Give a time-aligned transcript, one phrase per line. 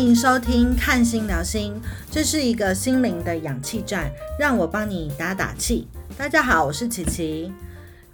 [0.00, 1.78] 欢迎收听看心聊心，
[2.10, 5.86] 这是一个心灵的氧气站，让我帮你打打气。
[6.16, 7.52] 大家好，我是琪琪，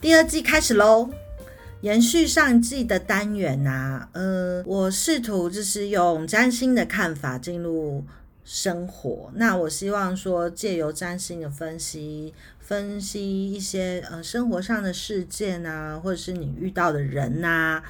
[0.00, 1.08] 第二季开始喽。
[1.82, 8.04] 延续上季的单元啊，呃，我试图就是用占星的看法进入
[8.48, 9.32] 生活。
[9.34, 17.82] 那我希望说，借由占星的分析，分析一些呃生活上的事件啊，或者是你遇到的人呐。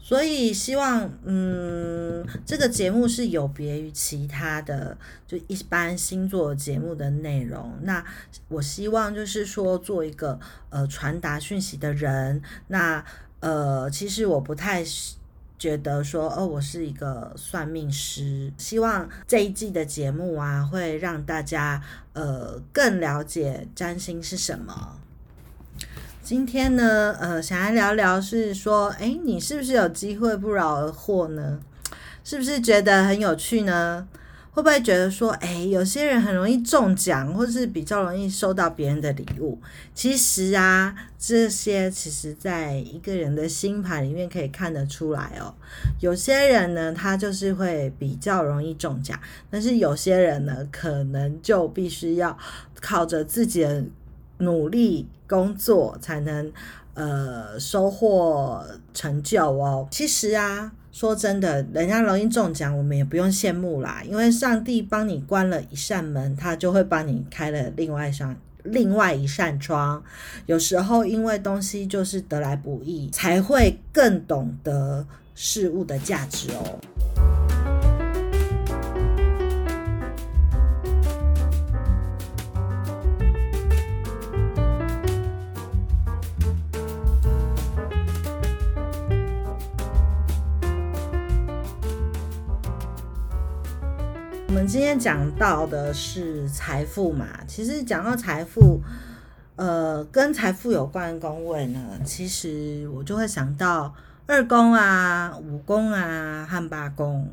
[0.00, 4.96] 所以希望，嗯，这个节目是有别于其他的
[5.26, 7.78] 就一般星座节目的内容。
[7.82, 8.02] 那
[8.48, 12.40] 我希望就是说，做一个呃传达讯息的人。
[12.68, 13.04] 那
[13.40, 14.82] 呃，其实我不太
[15.60, 18.50] 觉得说，哦，我是一个算命师。
[18.56, 21.82] 希望这一季的节目啊，会让大家
[22.14, 24.96] 呃更了解占星是什么。
[26.22, 31.60] 今天呢，呃，想来聊聊是说，哎，你是不是有机会不劳而获呢？
[32.24, 34.08] 是不是觉得很有趣呢？
[34.52, 39.58] 会不会觉得说，哎，有些人很容易中奖，或是比较容易收到别人的礼物？
[39.94, 45.54] 其实啊，这些其实在一个人的星盘里面可以看得出来哦。
[46.00, 52.36] 有些人呢，他就是会比较容易中奖，但是有些人呢，可能就必须要
[52.80, 53.84] 靠着自己的。
[54.42, 56.50] 努力工作才能
[56.94, 59.86] 呃收获成就哦。
[59.90, 64.02] 其实啊，说真的，人家容易中奖，我们也不用羡慕啦。
[64.04, 70.02] 因为上帝帮你关了一扇门，他就会帮你开了另外一扇另外一扇窗。
[70.46, 76.78] 有时候因为东西就是得来不易，才会更懂得事物的价值哦。
[94.70, 97.26] 今天讲到的是财富嘛？
[97.48, 98.80] 其实讲到财富，
[99.56, 103.92] 呃，跟财富有关的宫位呢，其实我就会想到
[104.28, 107.28] 二宫啊、五宫啊和八宫。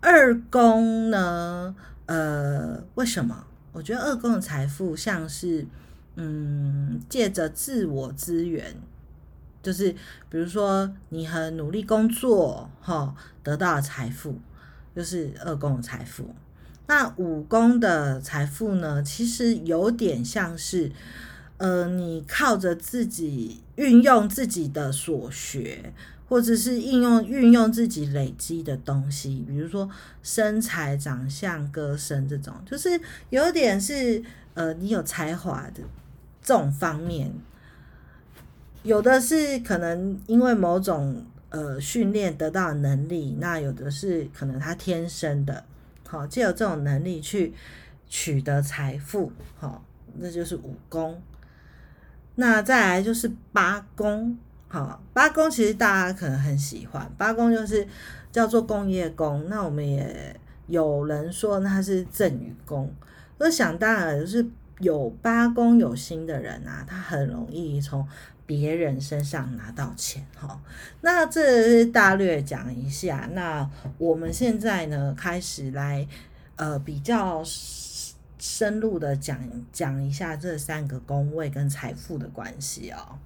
[0.00, 3.44] 二宫呢，呃，为什么？
[3.72, 5.66] 我觉得二宫的财富像是，
[6.14, 8.74] 嗯，借着自我资源，
[9.62, 9.92] 就是
[10.30, 14.40] 比如说你很努力工作，哈，得到了财富。
[14.94, 16.34] 就是二宫的财富，
[16.86, 19.02] 那五宫的财富呢？
[19.02, 20.90] 其实有点像是，
[21.56, 25.92] 呃，你靠着自己运用自己的所学，
[26.28, 29.90] 或者是应用运用自己累积的东西，比如说
[30.22, 34.22] 身材、长相、歌声这种，就是有点是
[34.54, 35.82] 呃，你有才华的
[36.42, 37.32] 这种方面，
[38.82, 41.24] 有的是可能因为某种。
[41.48, 45.64] 呃，训练得到能力，那有的是可能他天生的，
[46.08, 47.52] 好，就有这种能力去
[48.08, 49.84] 取得财富，好，
[50.18, 51.20] 那就是五宫。
[52.36, 57.86] 那再来就是八宫，好，八宫其实大家可能很喜欢，八宫就是
[58.30, 62.92] 叫做工业宫，那我们也有人说它是赠与宫，
[63.38, 64.46] 我想当然就是
[64.80, 68.06] 有八宫有心的人啊，他很容易从。
[68.46, 70.60] 别人身上拿到钱，哈，
[71.00, 73.28] 那这大略讲一下。
[73.32, 73.68] 那
[73.98, 76.06] 我们现在呢，开始来
[76.54, 77.42] 呃比较
[78.38, 79.38] 深入的讲
[79.72, 83.18] 讲一下这三个宫位跟财富的关系哦。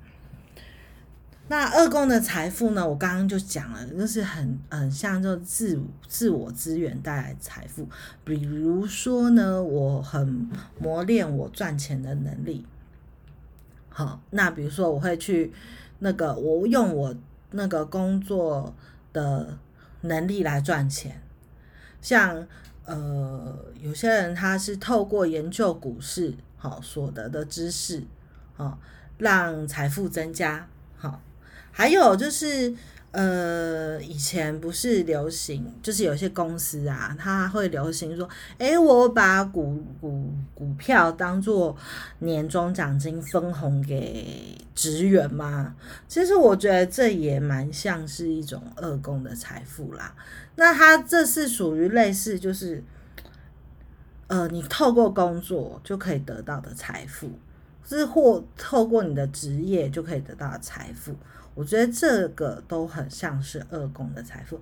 [1.48, 7.88] 那二宫的财富呢，我刚刚就讲了，就是很很像就自自我资源带来财富，
[8.24, 10.48] 比如说呢，我很
[10.78, 12.64] 磨练我赚钱的能力。
[14.30, 15.52] 那比如说我会去
[15.98, 17.14] 那个，我用我
[17.50, 18.74] 那个工作
[19.12, 19.58] 的
[20.02, 21.20] 能力来赚钱。
[22.00, 22.46] 像
[22.84, 28.02] 呃，有些人他是透过研究股市，好所得的知识，
[28.54, 28.78] 好
[29.18, 30.68] 让财富增加。
[30.96, 31.20] 好，
[31.72, 32.74] 还有就是。
[33.12, 41.76] 呃，以前不是流行，就是有些公司啊，他会流行说，哎，我把股股股票当做
[42.20, 45.74] 年终奖金分红给职员吗。
[46.06, 50.14] 其实我觉得这也蛮像是一种二宫的财富啦。
[50.54, 52.80] 那它这是属于类似，就是
[54.28, 57.32] 呃，你透过工作就可以得到的财富，
[57.84, 61.16] 是或透过你的职业就可以得到的财富。
[61.54, 64.60] 我觉得这个都很像是二宫的财富，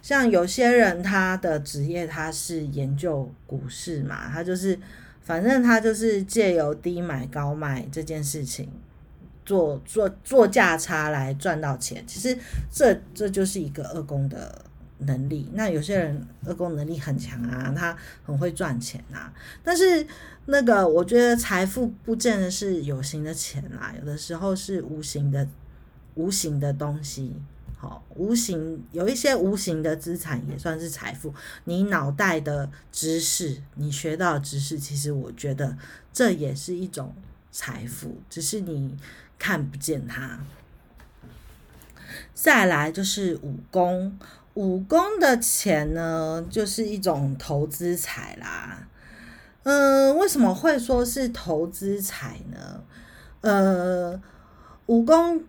[0.00, 4.78] 像有些人他的职业他是研究股市嘛，他就是
[5.22, 8.70] 反正他就是借由低买高卖这件事情
[9.44, 12.02] 做做做价差来赚到钱。
[12.06, 12.38] 其实
[12.70, 14.64] 这这就是一个二宫的
[14.98, 15.50] 能力。
[15.54, 19.32] 那有些人二宫能力很强啊，他很会赚钱啊。
[19.62, 20.06] 但是
[20.46, 25.46] 那个，我觉得财富不见得是有形的钱啦，有的时候是无形的、
[26.18, 27.32] 无形的东西。
[27.78, 31.32] 好，无形有一些无形的资产也算是财富。
[31.62, 35.78] 你脑袋的知识，你学到的知识，其实我觉得
[36.12, 37.14] 这也是一种
[37.52, 38.96] 财富，只是你
[39.38, 40.40] 看不见它。
[42.34, 44.18] 再来就是武功，
[44.54, 48.88] 武功的钱呢，就是一种投资财啦。
[49.62, 52.82] 嗯，为什么会说是投资财呢？
[53.42, 54.20] 呃，
[54.86, 55.44] 武功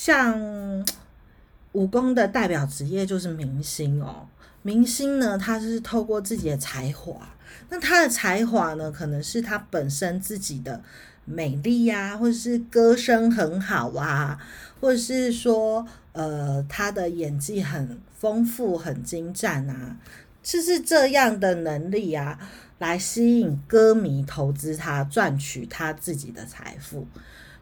[0.00, 0.84] 像
[1.72, 4.28] 武功的代表职业就是明星哦。
[4.62, 7.34] 明星呢，他是透过自己的才华，
[7.68, 10.80] 那他的才华呢，可能是他本身自己的
[11.24, 14.38] 美丽呀，或者是歌声很好啊。
[14.80, 19.96] 或者是说，呃，他的演技很丰富、很精湛啊，
[20.40, 22.38] 就是这样的能力啊，
[22.78, 27.04] 来吸引歌迷投资他，赚取他自己的财富。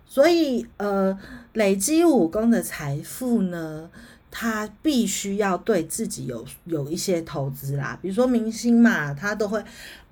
[0.06, 1.19] 所以，呃，
[1.53, 3.91] 累积武功的财富呢，
[4.31, 7.99] 他必须要对自己有有一些投资啦。
[8.00, 9.62] 比如说明星嘛，他都会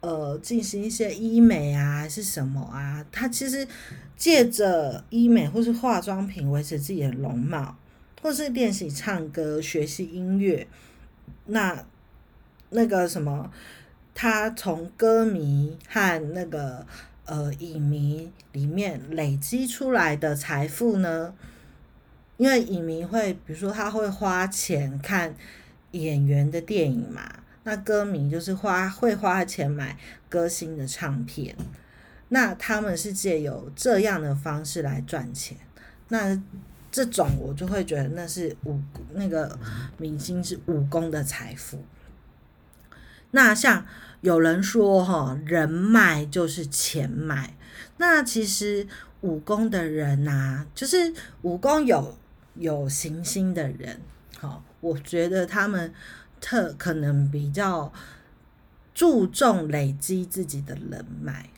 [0.00, 3.66] 呃进行一些医美啊，还是什么啊，他其实。
[4.16, 7.76] 借着医美或是化妆品维持自己的容貌，
[8.22, 10.66] 或是练习唱歌、学习音乐，
[11.46, 11.84] 那
[12.70, 13.50] 那个什么，
[14.14, 16.86] 他从歌迷和那个
[17.26, 21.34] 呃影迷里面累积出来的财富呢？
[22.36, 25.34] 因为影迷会，比如说他会花钱看
[25.92, 27.22] 演员的电影嘛，
[27.62, 29.96] 那歌迷就是花会花钱买
[30.28, 31.54] 歌星的唱片。
[32.30, 35.56] 那他们是借由这样的方式来赚钱，
[36.08, 36.42] 那
[36.90, 38.80] 这种我就会觉得那是武
[39.12, 39.56] 那个
[39.98, 41.78] 明星是武功的财富。
[43.34, 43.84] 那像
[44.20, 47.56] 有人说哈，人脉就是钱脉。
[47.96, 48.86] 那其实
[49.22, 52.16] 武功的人呐，就是武功有
[52.54, 54.00] 有行星的人，
[54.38, 55.92] 好，我觉得他们
[56.40, 57.92] 特可能比较
[58.94, 61.50] 注重累积自己的人脉。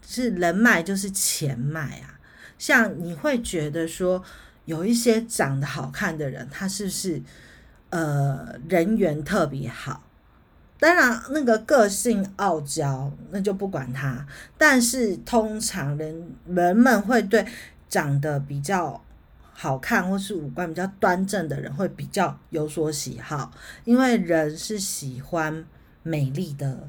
[0.00, 2.18] 是人脉就是钱脉啊，
[2.56, 4.24] 像你会觉得说
[4.64, 7.22] 有一些长得好看的人，他是不是
[7.90, 10.02] 呃人缘特别好？
[10.78, 14.26] 当然那个个性傲娇，那就不管他。
[14.58, 17.46] 但是通常人人们会对
[17.88, 19.02] 长得比较
[19.52, 23.50] 好看或是五官比较端正的人会比较有所喜好，
[23.84, 25.64] 因为人是喜欢
[26.02, 26.88] 美丽的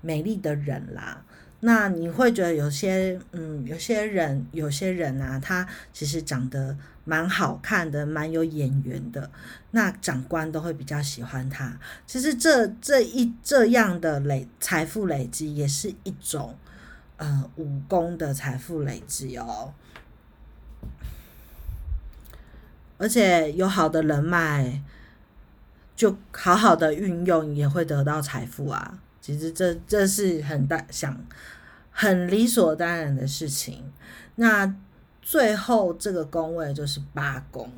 [0.00, 1.24] 美丽的人啦。
[1.62, 6.74] 那你会觉得有些嗯，有些人有些人啊，他其实长得
[7.04, 9.30] 蛮好看的，蛮有眼缘的，
[9.72, 11.78] 那长官都会比较喜欢他。
[12.06, 16.56] 其实这这一这样的累财富累积也是一种
[17.18, 19.74] 呃武功的财富累积哦，
[22.96, 24.80] 而且有好的人脉，
[25.94, 28.98] 就好好的运用也会得到财富啊。
[29.20, 31.22] 其实这这是很大想
[31.90, 33.92] 很理所当然的事情。
[34.36, 34.74] 那
[35.20, 37.70] 最后这个宫位就是八宫，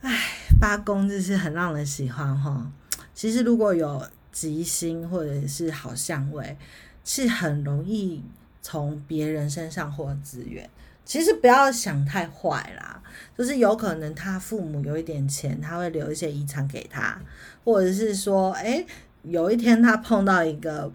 [0.00, 0.18] 唉，
[0.60, 2.70] 八宫就是很让人喜欢哈。
[3.14, 6.58] 其实如果有吉星或者是好相位，
[7.04, 8.24] 是很容易
[8.60, 10.68] 从别人身上获得资源。
[11.04, 13.00] 其实不要想太坏啦，
[13.38, 17.20] 就是有可能他父母有一点钱，他会留一些遗产给他，
[17.64, 18.84] 或者是说，哎。
[19.22, 20.90] 有一天，他碰到一个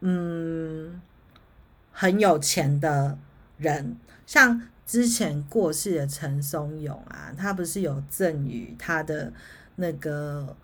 [0.00, 1.00] 嗯
[1.92, 3.18] 很有钱的
[3.56, 9.32] 人，像之前过世的陈松勇啊，他不是有赠予他的
[9.76, 10.56] 那个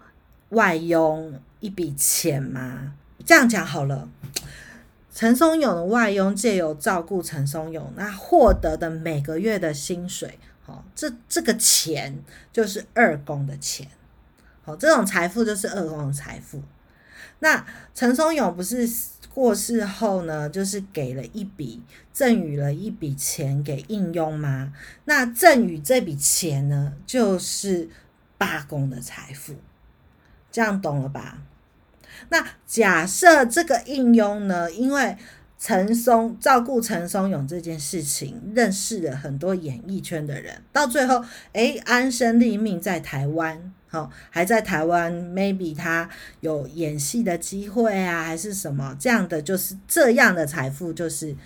[0.51, 2.95] 外佣一笔钱吗？
[3.25, 4.09] 这样讲好了，
[5.13, 12.19] 陈松勇的外佣借由照顾陈松勇，那获得的每个月的薪水，好，这这个钱
[12.53, 13.89] 就是二公的钱，
[14.63, 16.63] 好，这种财富就是二公的财富。
[17.39, 18.89] 那陈松勇不是
[19.33, 24.73] 过世后呢，就是给了一笔赠予了一笔钱给应用吗？
[25.07, 27.89] 那赠予这笔钱呢，就是
[28.39, 29.55] 罢工的财富，
[30.53, 31.43] 这样懂了吧？
[32.29, 35.17] 那假设这个应用呢，因为
[35.59, 43.73] 陈松照顾陈松勇这件事情，认识了很多演艺圈的人，到最后，诶，安身立命在台湾。
[43.95, 46.09] 哦，还在台湾，maybe 他
[46.41, 49.41] 有演戏的机会啊，还是什么这样的？
[49.41, 51.37] 就是这样的财富，就是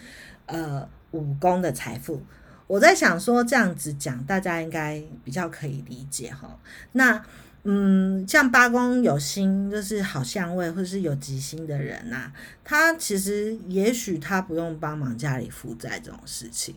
[0.46, 2.22] 呃武功的财富。
[2.66, 6.58] 我在想说这样子讲，大家应该比较可以理解哈。
[6.92, 7.22] 那
[7.64, 12.32] 嗯，像八宫有星，就是好相位或是有吉星的人呐，
[12.64, 16.74] 他其实也许他不用帮忙家里负债这种事情。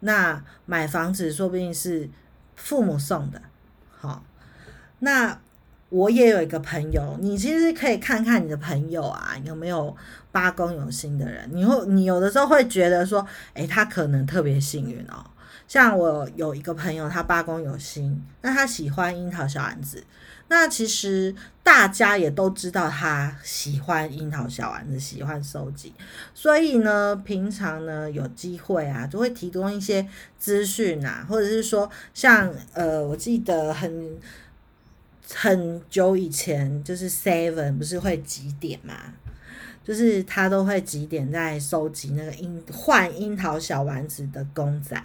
[0.00, 2.10] 那买房子说不定是
[2.56, 3.40] 父母送的，
[3.90, 4.24] 好。
[5.00, 5.38] 那
[5.90, 9.96] 我也有一个朋友，你其实可以看看你的朋友啊，有没有
[10.30, 11.48] 八宫有星的人。
[11.52, 15.24] 你会，你有的时候会觉得说，诶，他可能特别幸运哦。
[15.66, 20.04] 像我有一个朋友，他八宫有星，那他喜欢樱桃小丸子。
[20.50, 25.92] 那其实大家也都知道他喜欢樱桃小丸子，喜欢收集，
[26.34, 30.06] 所以呢，平常呢有机会啊，就会提供一些
[30.38, 34.16] 资讯啊，或者是说，像呃，我记得很
[35.34, 38.94] 很久以前，就是 Seven 不是会几点嘛？
[39.84, 45.02] 就是他都会几点在收集那个樱换樱桃小丸子的公仔。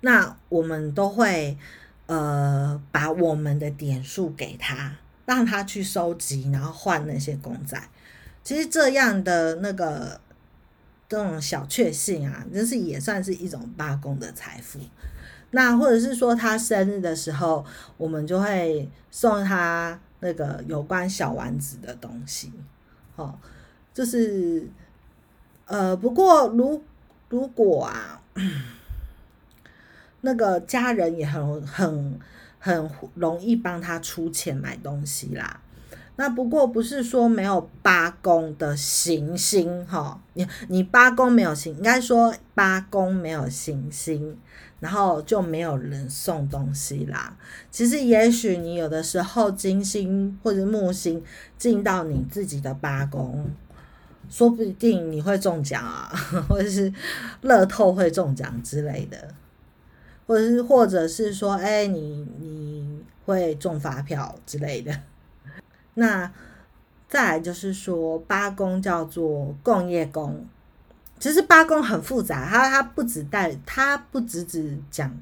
[0.00, 1.58] 那我们都会
[2.06, 7.80] 呃把我们的点数给他，让他去收集，然后换那些公仔。
[8.42, 10.20] 其实这样的那个
[11.08, 14.78] 这种小确幸啊，就是也算是一种罢工的财富。
[15.50, 17.64] 那或者是说他生日的时候，
[17.96, 22.52] 我们就会送他那个有关小丸子的东西。
[23.16, 23.38] 哦，
[23.92, 24.68] 就是
[25.66, 26.82] 呃，不过如
[27.28, 28.20] 如果啊。
[30.22, 32.20] 那个家人也很很
[32.58, 35.62] 很容易帮他出钱买东西啦。
[36.16, 44.38] 那不过不是说没有八宫的行星哈，你你八宫没有行，应该说八宫没有行星，
[44.80, 47.36] 然后就没有人送东西啦。
[47.70, 51.22] 其实也许你有的时候金星或者木星
[51.56, 53.48] 进到你自己的八宫，
[54.28, 56.10] 说不定你会中奖啊，
[56.48, 56.92] 或者是
[57.42, 59.16] 乐透会中奖之类的。
[60.26, 64.96] 或者是，或者是说，哎，你你会中发票之类的。
[65.94, 66.32] 那
[67.08, 70.46] 再来就是说，八宫叫做共业宫，
[71.20, 75.16] 其实八宫很复杂，它它不只带，它不只只讲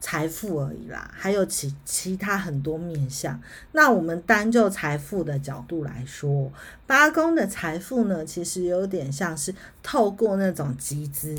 [0.00, 3.38] 财富而已啦，还有其其他很多面向。
[3.72, 6.50] 那我们单就财富的角度来说，
[6.86, 11.36] 八宫的财富呢，其实有点像是透过那种集资。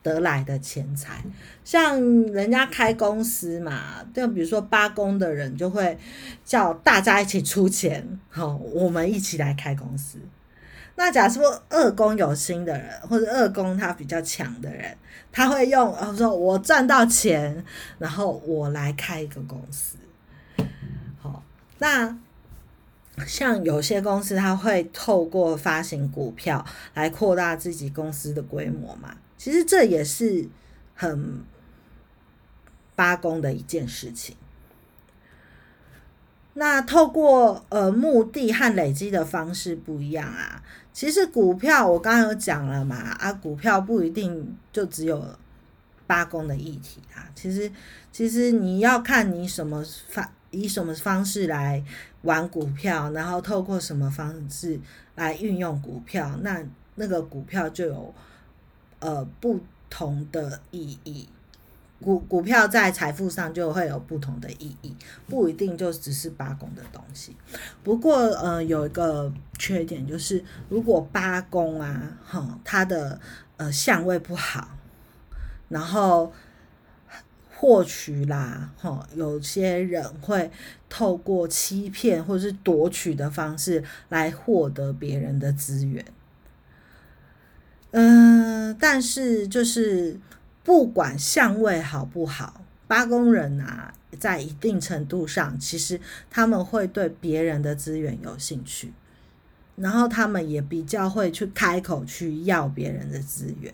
[0.00, 1.22] 得来的钱财，
[1.64, 2.00] 像
[2.32, 5.98] 人家开公司嘛，就比如说八公的人就会
[6.44, 10.18] 叫大家一起出钱，好，我们一起来开公司。
[10.98, 14.98] 那假如说二宫有心的人，或者二宫他比较强的人，
[15.30, 17.64] 他会用，呃，说我赚到钱，
[18.00, 19.96] 然后我来开一个公司。
[21.22, 21.44] 好，
[21.78, 22.18] 那
[23.24, 29.16] 像有些公司他会透过发行股票来扩大自己公司的规模嘛。
[29.36, 30.48] 其实这也是
[30.96, 31.44] 很
[32.96, 34.36] 八公的一件事情。
[36.58, 40.62] 那透过呃目的和累积的方式不一样啊。
[40.92, 45.24] 其实股票我刚刚有讲了嘛，啊，股票不一定就只有
[46.06, 47.30] 八公的议题啊。
[47.34, 47.70] 其实
[48.10, 51.82] 其实你要看你什么方以什么方式来
[52.22, 54.78] 玩股票，然后透过什么方式
[55.14, 56.62] 来运用股票，那
[56.96, 58.14] 那个股票就有。
[59.00, 61.28] 呃，不同的意义，
[62.00, 64.94] 股股票在财富上就会有不同的意义，
[65.26, 67.34] 不一定就只是八宫的东西。
[67.82, 73.20] 不过，呃，有一个缺点就是，如果八宫啊，哈，它的
[73.56, 74.76] 呃相位不好，
[75.68, 76.32] 然后
[77.56, 80.48] 获取啦，哈，有些人会
[80.88, 86.04] 透过欺骗或是夺取的方式来获得别人的资源。
[87.90, 90.20] 嗯，但是就是
[90.68, 95.98] 不管相位好不好，八宫人啊，在一定程度上，其实
[96.30, 98.92] 他们会对别人的资源有兴趣，
[99.76, 103.72] 然后他们也比较会去开口去要别人的资源。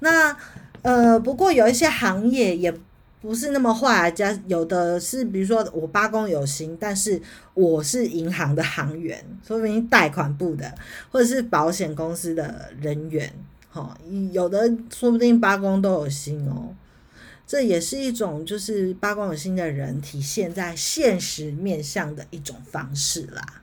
[0.00, 0.34] 那
[0.80, 2.74] 呃，不过有一些行业也。
[3.20, 7.18] 不是那么坏，加有的是，比如说我八公有心，但是
[7.54, 10.70] 我是银行的行员，说明贷款部的，
[11.10, 13.32] 或者是保险公司的人员，
[13.74, 13.98] 哈，
[14.30, 16.72] 有的说不定八公都有心哦，
[17.44, 23.62] 这也是一种就是八公有心的人体现在现实面向的一种方式啦。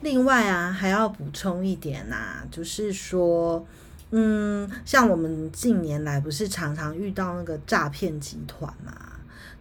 [0.00, 3.64] 另外啊，还要补充一点呐，就是说。
[4.12, 8.92] 嗯，像我们近年来不是常常遇到那个诈骗集团嘛，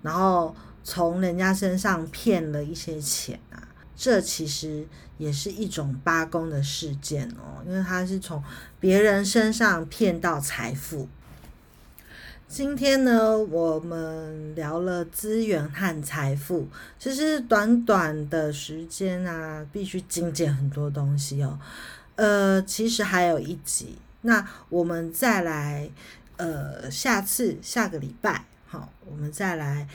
[0.02, 3.62] 然后从人家身上骗了一些钱啊，
[4.00, 4.88] 这其实
[5.18, 8.42] 也是一种八公的事件哦，因为他是从
[8.80, 11.10] 别人身上骗到财富。
[12.48, 16.70] 今天呢，我们聊了资源和财富。
[16.98, 21.60] 其实短短的时间啊，必须精简很多东西哦。
[22.16, 25.90] 呃，其实还有一集，那我们再来，
[26.38, 29.90] 呃，下次下个礼拜，好，我们再来。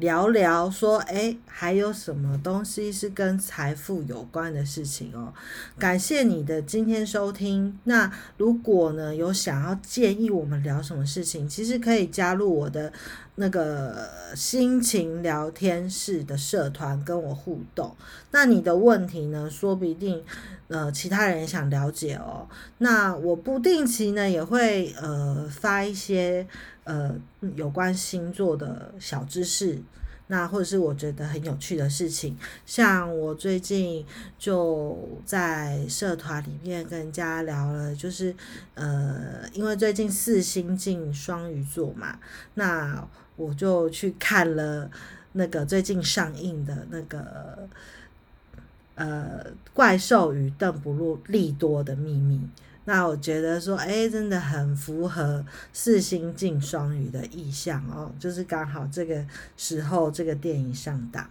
[0.00, 5.32] 聊聊说，哎，还有什么东西是跟财富有关的事情哦？
[5.78, 7.78] 感谢你的今天收听。
[7.84, 12.90] 那如果呢有想要建议我们聊什么事情，其实可以加入我的
[13.34, 17.94] 那个心情聊天室的社团跟我互动。
[18.30, 20.22] 那你的问题呢，说不定
[20.70, 22.48] 呃其他人想了解哦。
[22.78, 26.46] 那我不定期呢也会呃发一些。
[26.84, 27.14] 呃，
[27.54, 29.78] 有关星座的小知识，
[30.26, 32.36] 那或者是我觉得很有趣的事情，
[32.66, 34.04] 像我最近
[34.36, 38.34] 就在社团里面跟人家聊了，就是
[38.74, 42.18] 呃，因为最近四星进双鱼座嘛，
[42.54, 44.90] 那我就去看了
[45.32, 47.68] 那个最近上映的那个
[48.94, 52.40] 呃，怪兽与邓布利多的秘密。
[52.84, 59.24] 那我觉得说，哎，真的很符合四星进双鱼的意向哦，就是刚好这个
[59.56, 61.28] 时候这个电影上档。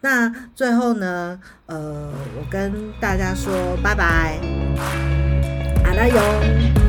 [0.00, 4.38] 那最后呢，呃，我跟大家说拜拜，
[5.84, 6.85] 阿拉勇。